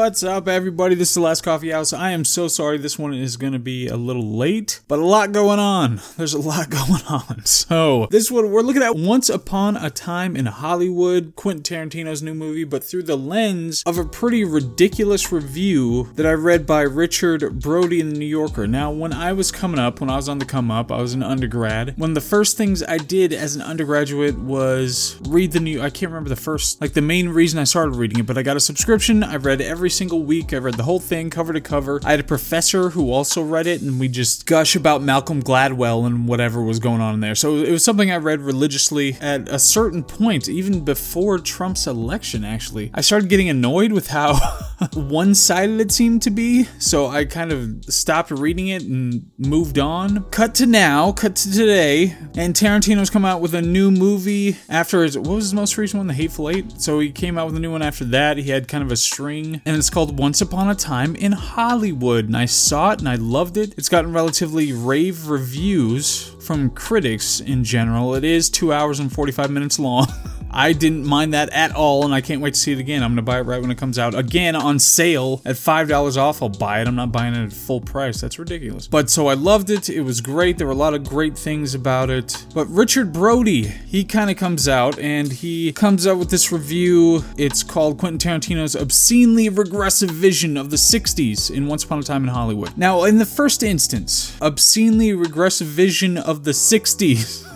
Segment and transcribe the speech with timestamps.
[0.00, 0.94] What's up, everybody?
[0.94, 1.92] This is the Last Coffee House.
[1.92, 5.04] I am so sorry this one is going to be a little late, but a
[5.04, 6.00] lot going on.
[6.16, 7.44] There's a lot going on.
[7.44, 12.32] So, this one, we're looking at Once Upon a Time in Hollywood, Quentin Tarantino's new
[12.32, 17.60] movie, but through the lens of a pretty ridiculous review that I read by Richard
[17.60, 18.66] Brody in the New Yorker.
[18.66, 21.12] Now, when I was coming up, when I was on the come up, I was
[21.12, 21.98] an undergrad.
[21.98, 25.90] One of the first things I did as an undergraduate was read the new, I
[25.90, 28.56] can't remember the first, like the main reason I started reading it, but I got
[28.56, 29.22] a subscription.
[29.22, 30.52] I read every single week.
[30.52, 32.00] I read the whole thing cover to cover.
[32.04, 36.06] I had a professor who also read it, and we just gush about Malcolm Gladwell
[36.06, 37.34] and whatever was going on in there.
[37.34, 42.44] So it was something I read religiously at a certain point, even before Trump's election,
[42.44, 42.90] actually.
[42.94, 44.38] I started getting annoyed with how
[44.94, 49.78] one sided it seemed to be, so I kind of stopped reading it and moved
[49.78, 50.24] on.
[50.30, 55.02] Cut to now, cut to today, and Tarantino's come out with a new movie after
[55.02, 56.06] his, what was his most recent one?
[56.06, 56.80] The Hateful Eight?
[56.80, 58.38] So he came out with a new one after that.
[58.38, 62.26] He had kind of a string and it's called Once Upon a Time in Hollywood.
[62.26, 63.74] And I saw it and I loved it.
[63.76, 68.14] It's gotten relatively rave reviews from critics in general.
[68.14, 70.06] It is two hours and 45 minutes long.
[70.52, 73.02] I didn't mind that at all, and I can't wait to see it again.
[73.02, 74.14] I'm gonna buy it right when it comes out.
[74.14, 76.88] Again, on sale at $5 off, I'll buy it.
[76.88, 78.20] I'm not buying it at full price.
[78.20, 78.88] That's ridiculous.
[78.88, 79.88] But so I loved it.
[79.88, 80.58] It was great.
[80.58, 82.46] There were a lot of great things about it.
[82.54, 87.24] But Richard Brody, he kind of comes out and he comes out with this review.
[87.36, 92.24] It's called Quentin Tarantino's obscenely regressive vision of the 60s in Once Upon a Time
[92.24, 92.76] in Hollywood.
[92.76, 97.46] Now, in the first instance, obscenely regressive vision of the 60s.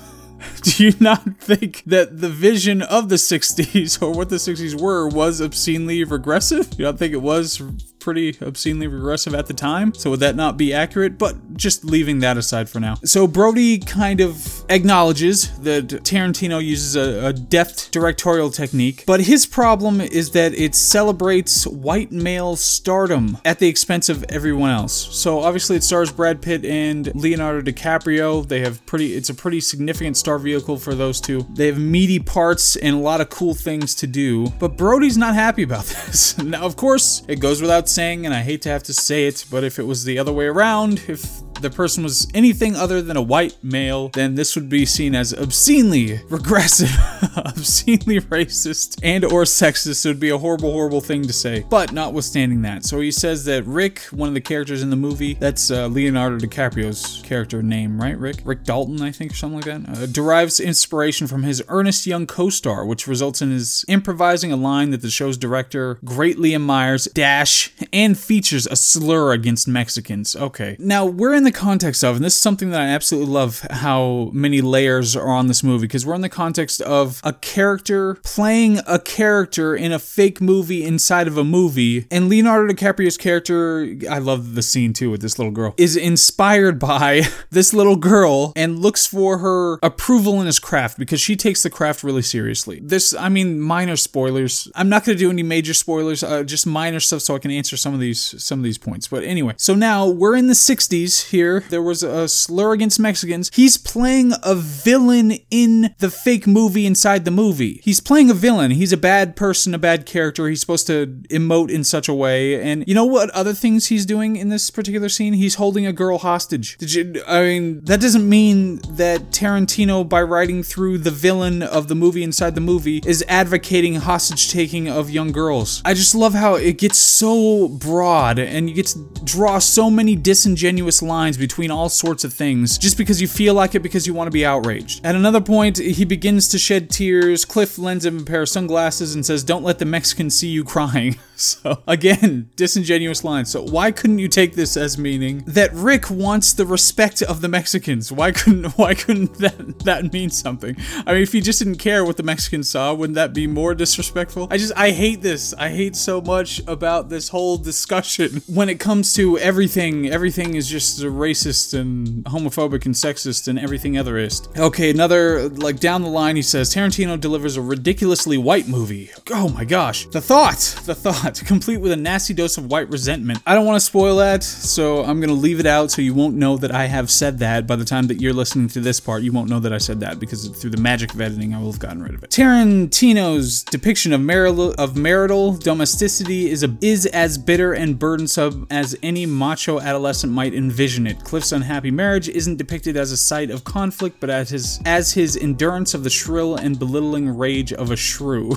[0.76, 5.06] do you not think that the vision of the 60s or what the 60s were
[5.06, 6.70] was obscenely regressive?
[6.78, 7.60] You don't think it was
[8.05, 9.94] pretty obscenely regressive at the time.
[9.94, 11.16] So would that not be accurate?
[11.19, 12.96] But just leaving that aside for now.
[13.02, 19.46] So Brody kind of acknowledges that Tarantino uses a, a deft directorial technique, but his
[19.46, 24.92] problem is that it celebrates white male stardom at the expense of everyone else.
[25.17, 28.46] So obviously it stars Brad Pitt and Leonardo DiCaprio.
[28.46, 31.46] They have pretty it's a pretty significant star vehicle for those two.
[31.55, 35.34] They have meaty parts and a lot of cool things to do, but Brody's not
[35.34, 36.36] happy about this.
[36.36, 39.44] now of course, it goes without saying, and I hate to have to say it,
[39.50, 43.16] but if it was the other way around, if the person was anything other than
[43.16, 46.90] a white male, then this would be seen as obscenely regressive,
[47.36, 50.04] obscenely racist, and or sexist.
[50.04, 51.64] It would be a horrible, horrible thing to say.
[51.68, 55.34] But notwithstanding that, so he says that Rick, one of the characters in the movie,
[55.34, 58.18] that's uh, Leonardo DiCaprio's character name, right?
[58.18, 62.06] Rick, Rick Dalton, I think, or something like that, uh, derives inspiration from his earnest
[62.06, 67.04] young co-star, which results in his improvising a line that the show's director greatly admires,
[67.14, 70.34] dash, and features a slur against Mexicans.
[70.36, 73.66] Okay, now we're in the context of, and this is something that I absolutely love
[73.70, 78.14] how many layers are on this movie, because we're in the context of a character
[78.22, 82.06] playing a character in a fake movie inside of a movie.
[82.10, 86.78] And Leonardo DiCaprio's character, I love the scene too with this little girl, is inspired
[86.78, 91.62] by this little girl and looks for her approval in his craft because she takes
[91.62, 92.80] the craft really seriously.
[92.83, 94.68] This, I mean, minor spoilers.
[94.74, 97.50] I'm not going to do any major spoilers, uh, just minor stuff so I can
[97.50, 99.08] answer some of these some of these points.
[99.08, 103.50] But anyway, so now we're in the 60s here there was a slur against Mexicans.
[103.52, 107.80] He's playing a villain in the fake movie inside the movie.
[107.83, 108.70] He's playing a villain.
[108.70, 110.48] He's a bad person, a bad character.
[110.48, 112.62] He's supposed to emote in such a way.
[112.62, 115.33] And you know what other things he's doing in this particular scene?
[115.33, 116.78] He's holding a girl hostage.
[116.78, 121.89] Did you, I mean, that doesn't mean that Tarantino, by writing through the villain of
[121.89, 125.83] the movie inside the movie, is advocating hostage taking of young girls.
[125.84, 130.14] I just love how it gets so broad and you get to draw so many
[130.14, 134.14] disingenuous lines between all sorts of things just because you feel like it because you
[134.14, 135.05] want to be outraged.
[135.05, 137.44] At another point, he begins to shed tears.
[137.44, 140.64] Cliff lends him a pair of sunglasses and says, Don't let the Mexicans see you
[140.64, 141.17] crying.
[141.44, 143.44] So, again, disingenuous line.
[143.44, 147.48] So, why couldn't you take this as meaning that Rick wants the respect of the
[147.48, 148.10] Mexicans?
[148.10, 150.76] Why couldn't why couldn't that that mean something?
[151.06, 153.75] I mean, if he just didn't care what the Mexicans saw, wouldn't that be more
[153.75, 154.48] disrespectful?
[154.50, 155.54] I just I hate this.
[155.54, 160.10] I hate so much about this whole discussion when it comes to everything.
[160.10, 164.56] Everything is just racist and homophobic and sexist and everything otherist.
[164.58, 169.10] Okay, another like down the line he says Tarantino delivers a ridiculously white movie.
[169.31, 170.06] Oh my gosh.
[170.06, 173.40] The thought, the thought complete with a nasty dose of white resentment.
[173.46, 176.14] I don't want to spoil that, so I'm going to leave it out so you
[176.14, 177.66] won't know that I have said that.
[177.66, 180.00] By the time that you're listening to this part, you won't know that I said
[180.00, 182.30] that because through the magic of editing, I will have gotten rid of it.
[182.30, 188.96] Tarantino's depiction of marital, of marital domesticity is, a, is as bitter and burdensome as
[189.02, 191.22] any macho adolescent might envision it.
[191.24, 195.36] Cliff's unhappy marriage isn't depicted as a site of conflict, but as his, as his
[195.36, 198.56] endurance of the shrill and belittling rage of a shrew.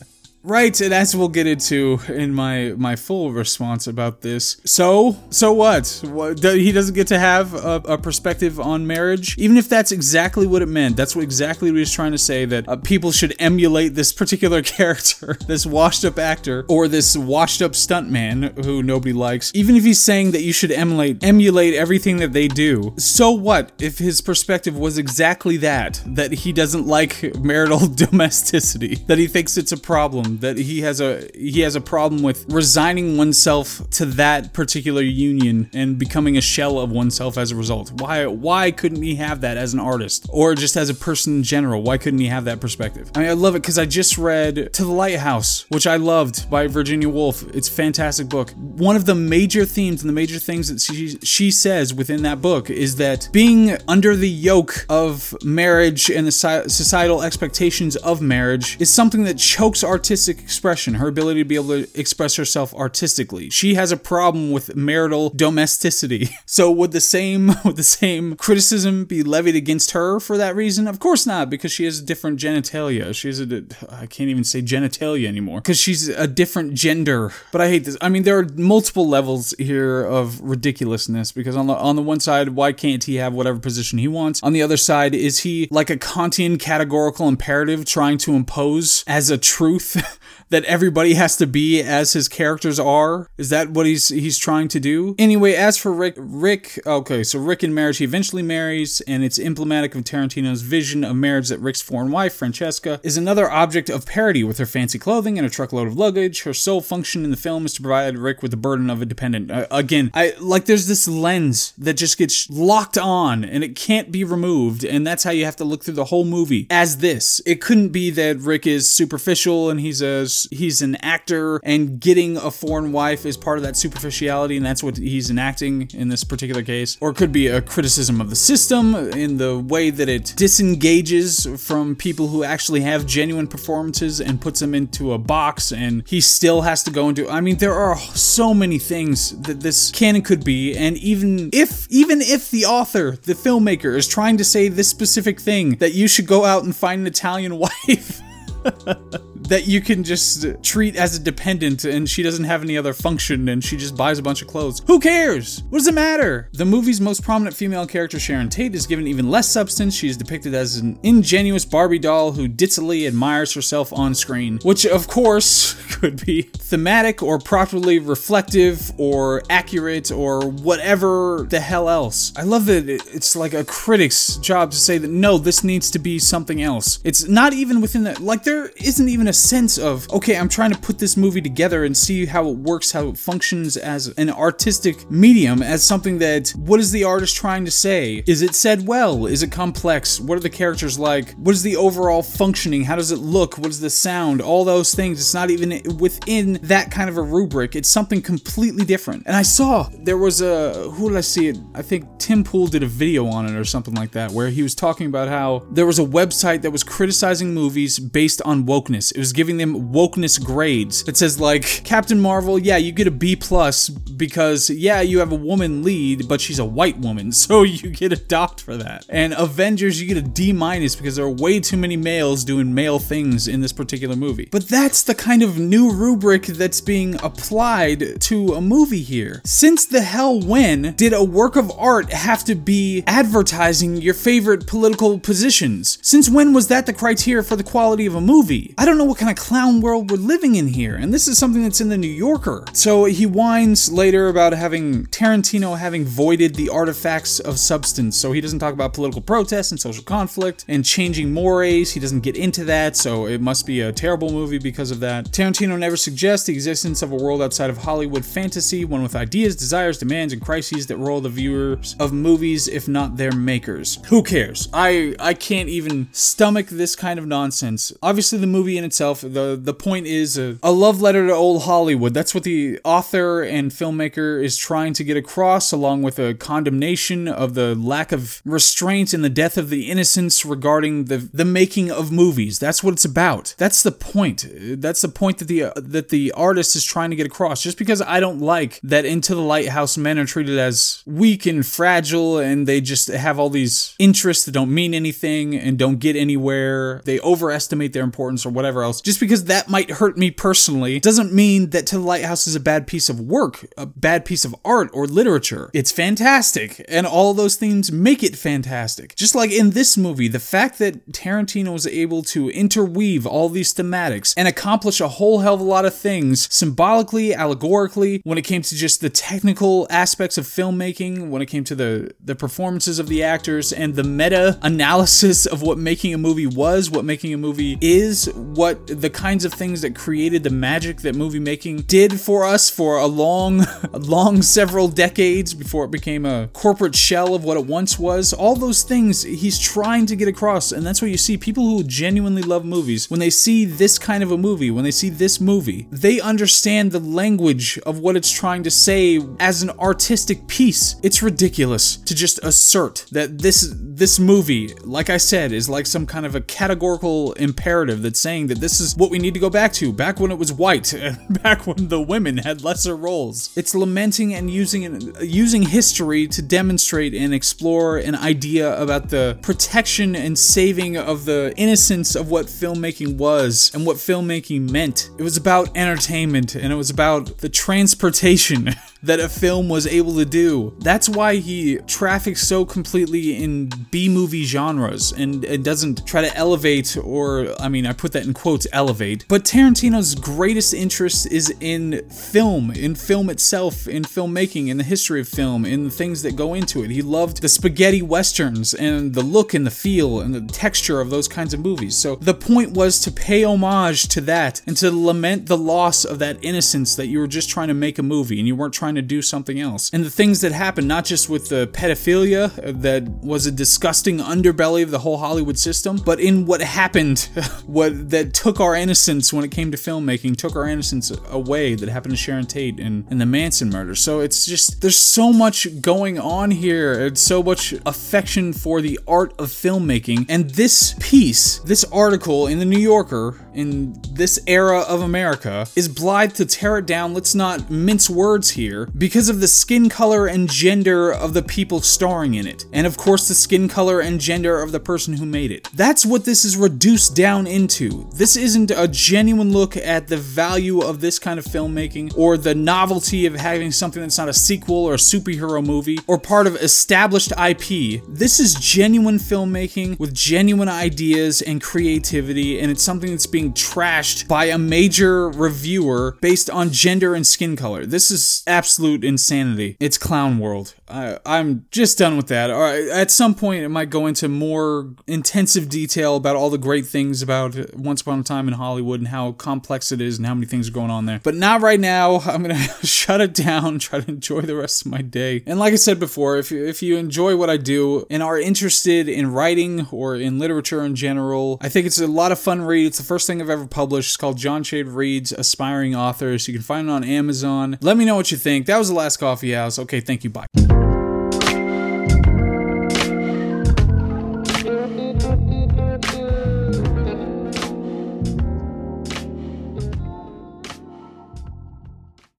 [0.47, 4.61] Right, and as we'll get into in my my full response about this.
[4.65, 6.03] So, so what?
[6.05, 10.47] what he doesn't get to have a, a, perspective on marriage, even if that's exactly
[10.47, 10.97] what it meant.
[10.97, 14.13] That's what exactly what he was trying to say that uh, people should emulate this
[14.13, 19.51] particular character, this washed up actor, or this washed up stuntman who nobody likes.
[19.53, 22.95] Even if he's saying that you should emulate emulate everything that they do.
[22.99, 26.01] So what if his perspective was exactly that?
[26.07, 31.01] That he doesn't like marital domesticity, that he thinks it's a problem that he has
[31.01, 36.41] a he has a problem with resigning oneself to that particular union and becoming a
[36.41, 37.93] shell of oneself as a result.
[37.93, 41.43] Why why couldn't he have that as an artist or just as a person in
[41.43, 41.83] general?
[41.83, 43.11] Why couldn't he have that perspective?
[43.15, 46.51] I mean, I love it because I just read To the Lighthouse, which I loved
[46.51, 47.43] by Virginia Woolf.
[47.55, 48.51] It's a fantastic book.
[48.57, 52.41] One of the major themes and the major things that she she says within that
[52.41, 58.77] book is that being under the yoke of marriage and the societal expectations of marriage
[58.81, 62.75] is something that chokes artistic artistic expression, her ability to be able to express herself
[62.75, 63.49] artistically.
[63.51, 66.31] She has a problem with marital domesticity.
[66.49, 70.87] So would the same would the same criticism be levied against her for that reason?
[70.87, 73.15] Of course not, because she has different genitalia.
[73.15, 77.33] She's a I can't even say genitalia anymore because she's a different gender.
[77.53, 77.97] But I hate this.
[78.01, 82.21] I mean, there are multiple levels here of ridiculousness because on the on the one
[82.21, 84.43] side, why can't he have whatever position he wants?
[84.43, 89.31] On the other side, is he like a Kantian categorical imperative trying to impose as
[89.31, 90.16] a truth
[90.51, 93.29] that everybody has to be as his characters are?
[93.37, 95.15] Is that what he's he's trying to do?
[95.19, 99.39] Anyway, as for Rick, Rick, okay, so Rick in marriage, he eventually marries, and it's
[99.39, 104.07] emblematic of Tarantino's vision of marriage that Rick's foreign wife, Francesca, is another object of
[104.07, 106.43] parody with her fancy clothing and a truckload of luggage.
[106.43, 109.07] Her sole function in the film is to provide Rick with the burden of a
[109.07, 109.51] dependent.
[109.51, 114.13] Uh, again, I like there's this lens that just gets locked on and it can't
[114.13, 117.41] be removed, and that's how you have to look through the whole movie as this.
[117.47, 120.06] It couldn't be that Rick is superficial and he's a
[120.51, 124.83] he's an actor and getting a foreign wife is part of that superficiality and that's
[124.83, 126.97] what he's enacting in this particular case.
[127.01, 131.47] Or it could be a criticism of the system in the way that it disengages
[131.59, 136.21] from people who actually have genuine performances and puts them into a box and he
[136.21, 140.23] still has to go into I mean there are so many things that this canon
[140.23, 144.69] could be and even if even if the author the filmmaker is trying to say
[144.69, 148.21] this specific thing that you should go out and find an Italian wife
[149.45, 153.49] that you can just treat as a dependent and she doesn't have any other function
[153.49, 154.83] and she just buys a bunch of clothes.
[154.87, 155.63] Who cares?
[155.71, 156.49] What does it matter?
[156.53, 159.95] The movie's most prominent female character, Sharon Tate, is given even less substance.
[159.95, 164.85] She is depicted as an ingenuous Barbie doll who dizzily admires herself on screen, which
[164.87, 172.33] of course could be thematic or properly reflective or accurate or whatever the hell else.
[172.37, 175.99] I love that it's like a critic's job to say that no, this needs to
[175.99, 177.01] be something else.
[177.05, 180.73] It's not even within the, like, there isn't even a sense of, okay, I'm trying
[180.73, 184.31] to put this movie together and see how it works, how it functions as an
[184.31, 188.23] artistic medium, as something that, what is the artist trying to say?
[188.27, 189.27] Is it said well?
[189.27, 190.21] Is it complex?
[190.21, 191.33] What are the characters like?
[191.35, 192.85] What is the overall functioning?
[192.85, 193.59] How does it look?
[193.59, 194.41] What is the sound?
[194.41, 195.21] All those things.
[195.21, 197.77] It's not even within that kind of a rubric.
[197.77, 199.25] It's something completely different.
[199.27, 201.59] And I saw there was a, who did I see it?
[201.75, 204.63] I think Tim Pool did a video on it or something like that, where he
[204.63, 209.16] was talking about how there was a website that was criticizing movies based on wokeness.
[209.17, 211.03] It was giving them wokeness grades.
[211.09, 215.33] It says like Captain Marvel, yeah, you get a B plus because yeah, you have
[215.33, 219.07] a woman lead, but she's a white woman, so you get a dot for that.
[219.09, 222.75] And Avengers, you get a D minus because there are way too many males doing
[222.75, 224.49] male things in this particular movie.
[224.53, 229.41] But that's the kind of new rubric that's being applied to a movie here.
[229.47, 234.67] Since the hell when did a work of art have to be advertising your favorite
[234.67, 235.99] political positions?
[236.03, 238.75] Since when was that the criteria for the quality of a movie?
[238.77, 241.39] I don't know what kind of clown world we're living in here, and this is
[241.39, 242.65] something that's in the New Yorker.
[242.73, 248.17] So he whines later about having Tarantino having voided the artifacts of substance.
[248.17, 251.93] So he doesn't talk about political protest and social conflict and changing mores.
[251.93, 255.27] He doesn't get into that, so it must be a terrible movie because of that.
[255.27, 259.57] Tarantino never suggests the existence of a world outside of Hollywood fantasy, one with ideas,
[259.57, 263.99] desires, demands, and crises that roll the viewers of movies, if not their makers.
[264.09, 264.69] Who cares?
[264.73, 267.93] I I can't even stomach this kind of nonsense.
[268.03, 271.65] Obviously, the movie in itself, the the point is a, a love letter to old
[271.65, 272.15] Hollywood.
[272.15, 277.29] That's what the author and filmmaker is trying to get across, along with a condemnation
[277.29, 281.91] of the lack of restraint and the death of the innocents regarding the the making
[281.91, 282.59] of movies.
[282.59, 283.55] That's what it's about.
[283.59, 284.47] That's the point.
[284.81, 287.63] That's the point that the uh, that the artist is trying to get across.
[287.63, 291.67] Just because I don't like that Into the Lighthouse men are treated as weak and
[291.67, 296.17] fragile, and they just have all these interests that don't mean anything and don't get
[296.17, 297.03] anywhere.
[297.05, 301.33] They overestimate their importance or whatever else just because that might hurt me personally, doesn't
[301.33, 304.55] mean that To the Lighthouse is a bad piece of work, a bad piece of
[304.65, 305.71] art or literature.
[305.73, 309.15] It's fantastic, and all those themes make it fantastic.
[309.17, 313.75] Just like in this movie, the fact that Tarantino was able to interweave all these
[313.75, 318.43] thematics and accomplish a whole hell of a lot of things symbolically, allegorically, when it
[318.43, 322.99] came to just the technical aspects of filmmaking, when it came to the, the performances
[322.99, 327.33] of the actors, and the meta analysis of what making a movie was, what making
[327.33, 331.79] a movie is, what the kinds of things that created the magic that movie making
[331.83, 333.61] did for us for a long,
[333.93, 338.33] a long several decades before it became a corporate shell of what it once was.
[338.33, 341.37] All those things he's trying to get across, and that's what you see.
[341.37, 344.91] People who genuinely love movies, when they see this kind of a movie, when they
[344.91, 349.71] see this movie, they understand the language of what it's trying to say as an
[349.71, 350.97] artistic piece.
[351.03, 356.07] It's ridiculous to just assert that this this movie, like I said, is like some
[356.07, 359.51] kind of a categorical imperative that's saying that this is what we need to go
[359.51, 363.57] back to, back when it was white, and back when the women had lesser roles.
[363.57, 370.17] It's lamenting and using using history to demonstrate and explore an idea about the protection
[370.17, 375.11] and saving of the innocence of what filmmaking was and what filmmaking meant.
[375.19, 378.71] It was about entertainment and it was about the transportation
[379.03, 380.75] that a film was able to do.
[380.81, 386.37] That's why he traffics so completely in B movie genres and, and doesn't try to
[386.37, 389.25] elevate, or, I mean, I put that in quotes, elevate.
[389.29, 395.21] But Tarantino's greatest interest is in film, in film itself, in filmmaking, in the history
[395.21, 396.91] of film, in the things that go into it.
[396.91, 401.11] He loved the spaghetti westerns and the look and the feel and the texture of
[401.11, 401.97] those kinds of movies.
[401.97, 406.19] So the point was to pay homage to that and to lament the loss of
[406.19, 408.86] that innocence that you were just trying to make a movie and you weren't trying
[408.95, 409.91] to do something else.
[409.93, 414.19] And the things that happened, not just with the pedophilia uh, that was a disgusting
[414.19, 417.29] underbelly of the whole Hollywood system, but in what happened,
[417.67, 421.89] what that took our innocence when it came to filmmaking, took our innocence away that
[421.89, 423.95] happened to Sharon Tate and, and the Manson murder.
[423.95, 426.93] So it's just, there's so much going on here.
[427.07, 430.27] It's so much affection for the art of filmmaking.
[430.29, 435.89] And this piece, this article in the New Yorker, in this era of America, is
[435.89, 437.15] blithe to tear it down.
[437.15, 441.81] Let's not mince words here because of the skin color and gender of the people
[441.81, 442.67] starring in it.
[442.73, 445.71] And of course, the skin color and gender of the person who made it.
[445.75, 448.09] That's what this is reduced down into.
[448.13, 452.55] This isn't a genuine look at the value of this kind of filmmaking or the
[452.55, 456.57] novelty of having something that's not a sequel or a superhero movie or part of
[456.57, 458.03] established IP.
[458.09, 464.29] This is genuine filmmaking with genuine ideas and creativity, and it's something that's being trashed
[464.29, 467.87] by a major reviewer based on gender and skin color.
[467.87, 469.77] This is absolute insanity.
[469.79, 470.75] It's clown world.
[470.89, 472.51] I, I'm just done with that.
[472.51, 476.59] All right, at some point, it might go into more intensive detail about all the
[476.59, 480.27] great things about Once Upon a Time in Hollywood and how complex it is and
[480.27, 481.21] how many things are going on there.
[481.23, 482.21] But not right now.
[482.27, 483.79] I'm gonna shut it down.
[483.87, 485.43] Try to enjoy the rest of my day.
[485.47, 489.09] And like I said before, if if you enjoy what I do and are interested
[489.09, 492.87] in writing or in literature in general, I think it's a lot of fun read.
[492.87, 494.11] It's the first thing I've ever published.
[494.11, 496.47] It's called John Shade Reads Aspiring Authors.
[496.49, 497.79] You can find it on Amazon.
[497.81, 498.67] Let me know what you think.
[498.67, 499.79] That was the last coffee house.
[499.79, 500.31] Okay, thank you.
[500.31, 500.76] Bye.